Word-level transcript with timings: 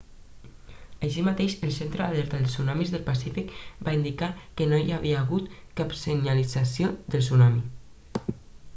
així 1.07 1.25
mateix 1.27 1.55
el 1.67 1.73
centre 1.75 1.99
d'alerta 1.99 2.39
de 2.45 2.49
tsunamis 2.53 2.93
del 2.95 3.05
pacífic 3.11 3.53
va 3.89 3.93
indicar 3.99 4.31
que 4.61 4.69
no 4.73 4.83
hi 4.87 4.97
havia 4.97 5.23
hagut 5.23 5.55
cap 5.83 5.97
senyalització 6.05 6.93
de 7.17 7.27
tsunami 7.29 8.35